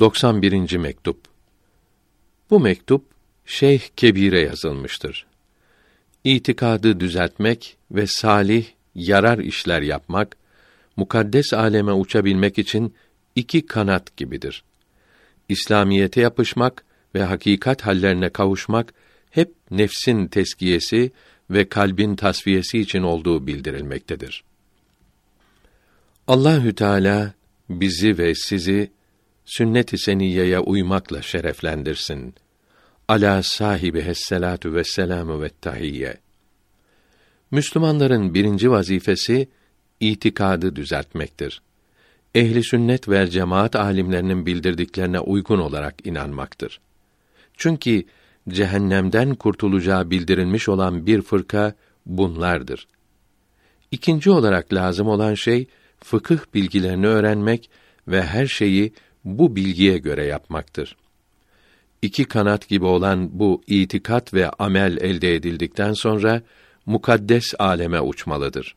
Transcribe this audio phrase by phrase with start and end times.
[0.00, 0.76] 91.
[0.76, 1.20] mektup.
[2.50, 3.04] Bu mektup
[3.46, 5.26] Şeyh Kebir'e yazılmıştır.
[6.24, 10.36] İtikadı düzeltmek ve salih, yarar işler yapmak,
[10.96, 12.94] mukaddes aleme uçabilmek için
[13.34, 14.64] iki kanat gibidir.
[15.48, 16.84] İslamiyete yapışmak
[17.14, 18.94] ve hakikat hallerine kavuşmak
[19.30, 21.10] hep nefsin teskiyesi
[21.50, 24.44] ve kalbin tasfiyesi için olduğu bildirilmektedir.
[26.26, 27.32] Allahü Teala
[27.70, 28.95] bizi ve sizi
[29.46, 32.34] sünnet-i seniyeye uymakla şereflendirsin.
[33.08, 36.16] Ala sahibi hesselatu ve selamu ve tahiyye.
[37.50, 39.48] Müslümanların birinci vazifesi
[40.00, 41.62] itikadı düzeltmektir.
[42.34, 46.80] Ehli sünnet ve cemaat alimlerinin bildirdiklerine uygun olarak inanmaktır.
[47.56, 48.04] Çünkü
[48.48, 51.74] cehennemden kurtulacağı bildirilmiş olan bir fırka
[52.06, 52.88] bunlardır.
[53.90, 55.66] İkinci olarak lazım olan şey
[56.04, 57.70] fıkıh bilgilerini öğrenmek
[58.08, 58.92] ve her şeyi
[59.26, 60.96] bu bilgiye göre yapmaktır.
[62.02, 66.42] İki kanat gibi olan bu itikat ve amel elde edildikten sonra
[66.86, 68.76] mukaddes aleme uçmalıdır.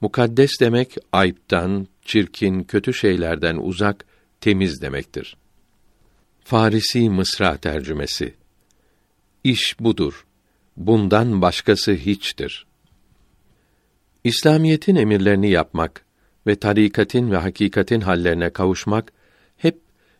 [0.00, 4.04] Mukaddes demek ayıptan, çirkin, kötü şeylerden uzak,
[4.40, 5.36] temiz demektir.
[6.44, 8.34] Farisi Mısra tercümesi.
[9.44, 10.26] İş budur.
[10.76, 12.66] Bundan başkası hiçtir.
[14.24, 16.04] İslamiyetin emirlerini yapmak
[16.46, 19.12] ve tarikatin ve hakikatin hallerine kavuşmak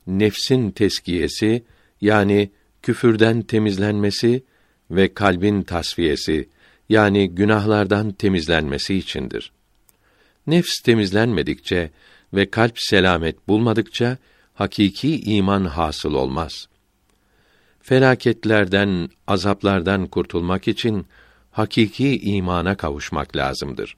[0.06, 1.64] nefsin teskiyesi
[2.00, 2.50] yani
[2.82, 4.44] küfürden temizlenmesi
[4.90, 6.48] ve kalbin tasfiyesi
[6.88, 9.52] yani günahlardan temizlenmesi içindir.
[10.46, 11.90] Nefs temizlenmedikçe
[12.34, 14.18] ve kalp selamet bulmadıkça
[14.54, 16.68] hakiki iman hasıl olmaz.
[17.80, 21.06] Felaketlerden, azaplardan kurtulmak için
[21.50, 23.96] hakiki imana kavuşmak lazımdır.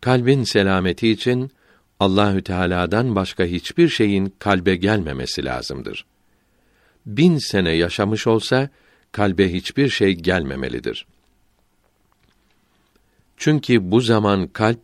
[0.00, 1.50] Kalbin selameti için
[2.00, 6.06] Allahü Teala'dan başka hiçbir şeyin kalbe gelmemesi lazımdır.
[7.06, 8.68] Bin sene yaşamış olsa
[9.12, 11.06] kalbe hiçbir şey gelmemelidir.
[13.36, 14.80] Çünkü bu zaman kalp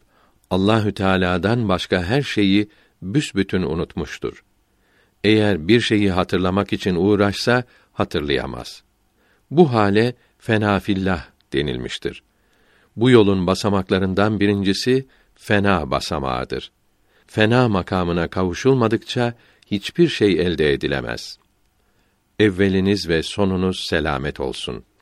[0.51, 2.69] Allahü Teala'dan başka her şeyi
[3.03, 4.45] büsbütün unutmuştur.
[5.25, 8.83] Eğer bir şeyi hatırlamak için uğraşsa hatırlayamaz.
[9.51, 12.23] Bu hale fenafillah denilmiştir.
[12.97, 16.73] Bu yolun basamaklarından birincisi fena basamağıdır.
[17.27, 19.35] Fena makamına kavuşulmadıkça
[19.67, 21.39] hiçbir şey elde edilemez.
[22.39, 24.94] Evveliniz ve sonunuz selamet olsun.''